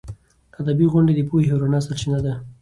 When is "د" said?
1.15-1.21